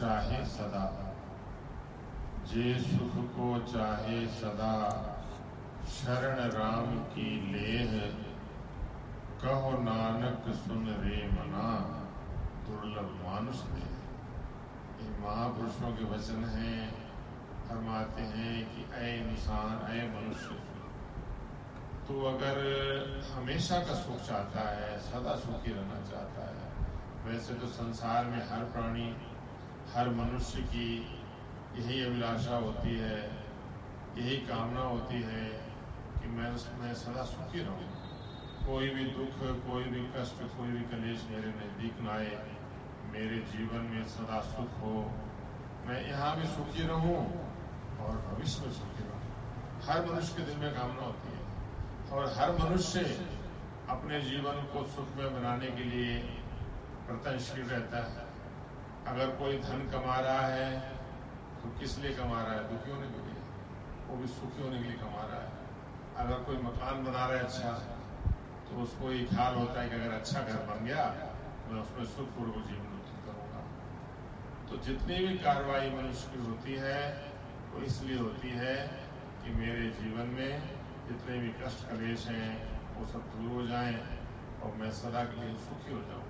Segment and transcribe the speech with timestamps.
[0.00, 1.14] चाहे सदा।
[2.46, 5.06] जे सुख को चाहे सदा।
[5.88, 8.14] शरण राम की लेह।
[9.42, 11.96] कहो नानक, सुन रे मना।
[12.68, 13.80] दुर्लभ मानुष दे
[15.04, 17.12] ये महापुरुषों के वचन हैं,
[17.68, 20.48] फरमाते हैं कि अय इंसान अय मनुष्य।
[22.08, 22.58] तो अगर
[23.34, 26.88] हमेशा का सुख चाहता है, सदा सुखी रहना चाहता है,
[27.24, 29.29] वैसे तो संसार में हर प्राणी
[29.94, 30.88] हर मनुष्य की
[31.76, 33.18] यही अभिलाषा होती है,
[34.18, 35.44] यही कामना होती है
[36.20, 37.88] कि मैं मैं सदा सुखी रहूँ।
[38.66, 42.38] कोई भी दुख, कोई भी कष्ट, कोई भी कलेश मेरे नज़दीक न आए,
[43.12, 44.94] मेरे जीवन में सदा सुख हो।
[45.86, 47.18] मैं यहाँ भी सुखी रहूँ
[47.98, 49.20] और भविष्य में सुखी रहूँ।
[49.82, 51.42] हर मनुष्य के दिल में कामना होती है
[52.12, 53.06] और हर मनुष्य
[53.90, 56.18] अपने जीवन को सुख में बनाने के लिए
[57.06, 58.29] प्रतनशील रहता है।
[59.08, 60.80] अगर कोई धन कमा रहा है
[61.62, 62.68] तो किस लिए कमा रहा है?
[62.68, 63.38] दुखी होने के लिए
[64.08, 65.48] वो भी सुखी होने के लिए कमा रहा है?
[66.16, 67.72] अगर कोई मकान बना रहा है अच्छा
[68.70, 72.04] तो उसको ये ख्याल होता है कि अगर अच्छा घर बन गया तो मैं उसमें
[72.06, 73.62] सुखपूर्वक जीवन व्यतीत करूँगा।
[74.70, 77.00] तो जितनी भी कार्रवाई मनुष्य की होती है,
[77.72, 78.76] वो इसलिए होती है
[79.42, 80.52] कि मेरे जीवन में
[81.08, 82.50] जितने भी कष्ट कलेश हैं,
[82.96, 83.96] वो सब दूर हो जाएँ
[84.62, 86.24] और मैं सदा के लिए सुखी हो जाऊँ।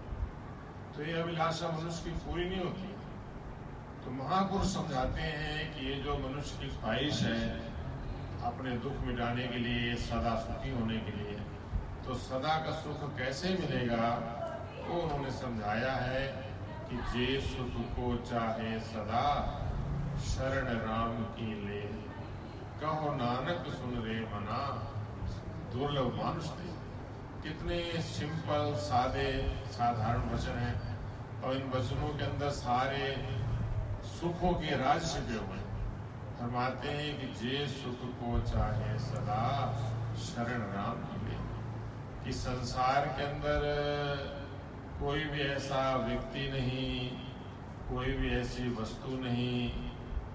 [1.01, 2.89] तो ये अभिलाषा मनुष्य की पूरी नहीं होती।
[4.05, 7.47] तो महापुरुष समझाते हैं कि ये जो मनुष्य की ख्वाहिश है,
[8.45, 11.39] अपने दुख मिटाने के लिए, सदा सुखी होने के लिए
[12.07, 14.11] तो सदा का सुख कैसे मिलेगा?
[14.81, 16.27] वो तो उन्होंने समझाया है
[16.91, 19.25] कि जे सुख को चाहे सदा,
[20.27, 21.81] शरण राम की ले।
[22.83, 24.61] कहो, नानक सुन रे मना,
[25.73, 26.69] दुर्लभ मानुष दे
[27.43, 29.31] कितने सिंपल सादे,
[29.73, 30.90] साधारण वचन हैं।
[31.45, 33.29] और इन वचनों के अंदर सारे
[34.05, 35.59] सुखों के राज छिपे हुए
[36.41, 39.45] फरमाते हैं कि जे सुख को चाहे सदा
[40.17, 41.37] शरण राम की ले।
[42.25, 43.65] कि संसार के अंदर
[45.01, 47.11] कोई भी ऐसा व्यक्ति नहीं,
[47.89, 49.71] कोई भी ऐसी वस्तु नहीं,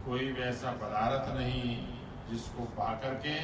[0.06, 1.88] कोई भी ऐसा पदार्थ नहीं
[2.30, 3.36] जिसको पा करके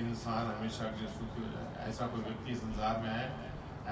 [0.00, 3.36] इंसान हमेशा के सुखी हो जाए। ऐसा कोई व्यक्ति संसार में है,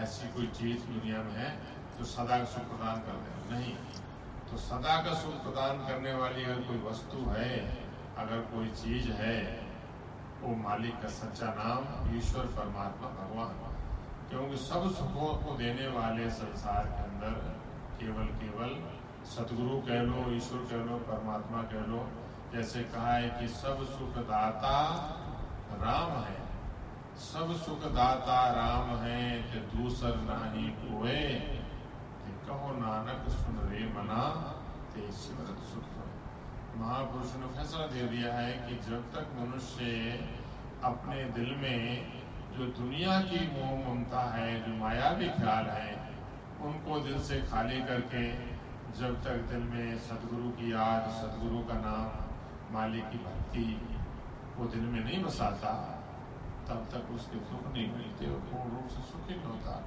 [0.03, 3.75] ऐसी कोई चीज़ दुनिया में है जो सदा का सुख प्रदान कर दे। नहीं
[4.51, 7.59] तो सदा का सुख प्रदान करने वाली अगर कोई वस्तु है,
[8.19, 9.67] अगर कोई चीज़ है,
[10.41, 13.73] वो मालिक का सच्चा नाम ईश्वर परमात्मा भगवान।
[14.31, 17.31] क्योंकि सब सुखों को देने वाले संसार के अंदर
[18.01, 22.09] केवल केवल सतगुरु कह लो, ईश्वर कह लो, परमात्मा कह लो,
[22.53, 24.79] जैसे कहा है कि सब सुखदाता
[25.73, 26.43] राम है।
[27.17, 31.49] सब सुखदाता राम है कि दूसर नाही कोए
[32.23, 34.25] कि कहो नानक सुन रे मना
[34.95, 35.85] ते सिमरत सुख।
[36.77, 39.87] महापुरुष ने फैसला दे दिया है कि जब तक मनुष्य
[40.85, 42.13] अपने दिल में
[42.57, 45.95] जो दुनिया की मोह ममता है, जो मायावी ख्याल है,
[46.61, 48.25] उनको दिल से खाली करके
[48.99, 52.29] जब तक दिल में सदगुरु की याद, सदगुरु का नाम,
[52.75, 53.67] मालिक की भक्ति
[54.59, 55.73] वो दिल में नहीं बसाता,
[56.69, 59.81] तब तक उसके सुख नहीं मिलते और पूर्ण रूप से सुखी नहीं होता।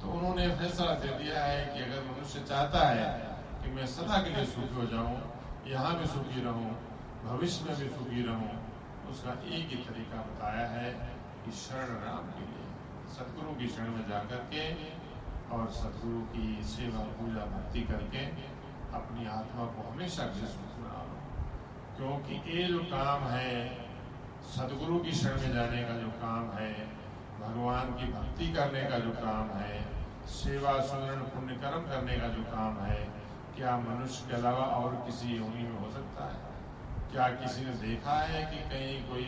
[0.00, 3.35] तो उन्होंने फैसला दे दिया है कि अगर मनुष्य चाहता है
[3.66, 5.14] कि मैं सदा के लिए सुखी हो जाऊँ,
[5.66, 6.70] यहाँ भी सुखी रहूँ,
[7.22, 8.50] भविष्य में भी सुखी रहूँ।
[9.10, 10.90] उसका एक ही तरीका बताया है
[11.42, 12.66] कि शरण राम के लिए
[13.14, 14.66] सदगुरु की शरण में जाकर के
[15.56, 18.24] और सदगुरु की सेवा पूजा भक्ति करके
[19.00, 21.18] अपनी आत्मा को हमेशा के सुख बना लो
[21.98, 23.52] क्योंकि ये जो काम है
[24.54, 26.72] सदगुरु की शरण में जाने का जो काम है,
[27.42, 29.84] भगवान की भक्ति करने का जो काम है,
[30.34, 33.00] सेवा सुमरण पुण्य कर्म करने का जो काम है
[33.56, 36.36] क्या मनुष्य के अलावा और किसी योनि में हो सकता है?
[37.12, 39.24] क्या किसी ने देखा है कि कहीं कोई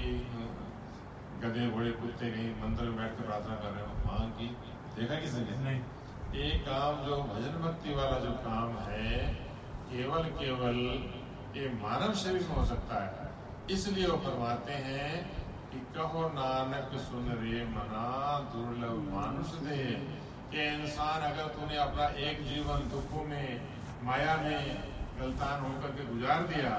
[1.43, 3.95] गधे घोड़े कुत्ते कहीं मंदिर में बैठ कर प्रार्थना कर रहे हो?
[4.07, 4.47] मांग की
[5.01, 5.57] देखा किसी ने?
[5.57, 5.81] नहीं।
[6.35, 9.35] ये काम जो भजन भक्ति वाला जो काम है
[9.93, 10.77] केवल केवल
[11.61, 13.33] ये मानव शरीर में हो सकता है।
[13.71, 15.31] इसलिए वो फरमाते हैं
[15.71, 19.87] कि कहो नानक सुन रे मना दुर्लभ मानुष दे
[20.53, 24.85] के इंसान अगर तूने अपना एक जीवन दुखों में माया में
[25.21, 26.71] गलतान होकर के गुजार दिया,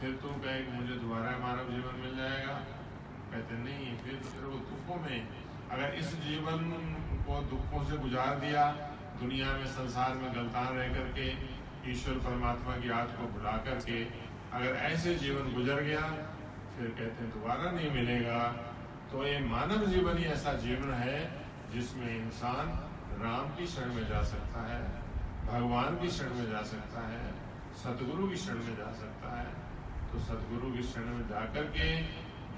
[0.00, 2.52] फिर तू कहे कि मुझे दोबारा मानव जीवन मिल जाएगा।
[3.32, 5.28] कहते, नहीं, फिर तो तेरे को दुखों में,
[5.70, 6.58] अगर इस जीवन
[7.26, 8.70] को दुखों से गुजार दिया,
[9.20, 11.54] दुनिया में संसार में गलतान रह करके,
[11.90, 14.04] ईश्वर परमात्मा की याद को भुला करके,
[14.52, 16.00] अगर ऐसे जीवन गुजर गया,
[16.76, 18.46] फिर कहते हैं दोबारा नहीं मिलेगा।
[19.12, 22.68] तो ये मानव जीवन ही ऐसा जीवन है जिसमें इंसान
[23.22, 25.03] राम की शरण में जा सकता है।
[25.46, 27.34] भगवान की शरण में जा सकता है
[27.74, 29.50] सदगुरु की शरण में जा सकता है
[30.12, 32.02] तो सदगुरु की शरण में जाकर के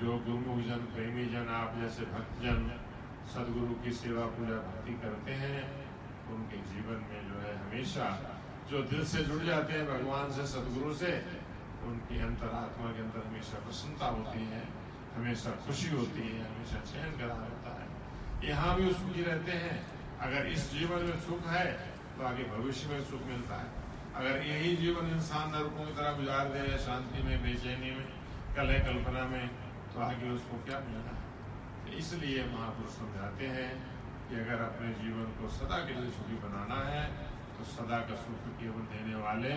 [0.00, 2.80] जो गुरुमुख जन प्रेमी जन आप जैसे भक्तजन
[3.34, 5.62] सदगुरु की सेवा पूजा भक्ति करते हैं,
[6.28, 8.32] उनके जीवन में जो है हमेशा
[8.70, 11.12] जो दिल से जुड़ जाते हैं भगवान से सदगुरु से,
[11.82, 14.62] उनकी अंतरात्मा के अंदर हमेशा प्रसन्नता होती है,
[15.16, 19.86] हमेशा खुशी होती है, हमेशा चैन करा होता है। यहाँ भी सुखी रहते हैं।
[20.18, 23.68] अगर इस जीवन में सुख है तो आगे भविष्य में सुख मिलता है।
[24.16, 28.06] अगर यही जीवन इंसान नरकों की तरह गुजार दे, शांति में, बेचैनी में
[28.56, 29.48] कलह कल्पना में
[29.92, 31.24] तो आगे उसको क्या मिलना है?
[31.98, 33.70] इसलिए महापुरुष समझाते हैं
[34.28, 37.04] कि अगर अपने जीवन को सदा के लिए सुखी बनाना है
[37.58, 39.52] तो सदा का सुख केवल देने वाले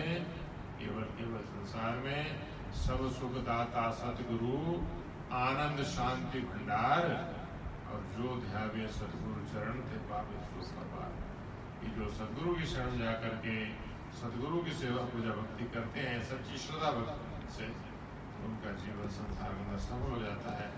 [0.80, 2.22] केवल केवल संसार में।
[2.76, 4.58] सब सुख दाता सतगुरु
[5.38, 7.08] आनंद शांति भंडार,
[7.90, 11.29] और जो ध्यावे सतगुरु चरण थे पावे सुख कि
[11.88, 13.54] जो सदगुरु की शरण जाकर के
[14.18, 17.66] सदगुरु की सेवा पूजा भक्ति करते हैं सच्ची श्रद्धा भक्ति से
[18.46, 20.68] उनका जीवन संसार में सफल हो जाता है।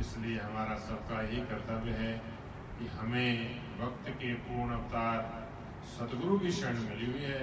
[0.00, 2.12] इसलिए हमारा सबका यही कर्तव्य है
[2.78, 3.32] कि हमें
[3.78, 5.18] भक्त के पूर्ण अवतार
[5.88, 7.42] सदगुरु की शरण मिली हुई है।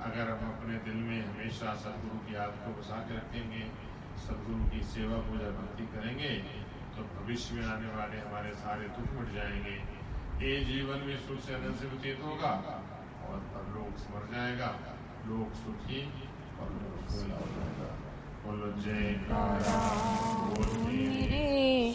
[0.00, 3.62] अगर हम अपने दिल में हमेशा सदगुरु की याद को बसा के रखेंगे,
[4.18, 6.32] सदगुरु की सेवा पूजा भक्ति करेंगे
[6.96, 9.76] तो भविष्य में आने वाले हमारे सारे दुख मिट जाएँगे।
[10.40, 12.50] ये जीवन में सुख से अनंत से व्यतीत होगा
[13.28, 14.68] और परलोक स्मर जाएगा
[15.28, 16.02] लोक सुखी
[16.60, 16.90] और हो
[18.44, 19.08] बोलो जय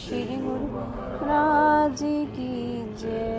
[0.01, 2.03] श्री गुरु महाराज
[2.35, 2.51] की
[2.97, 3.33] जय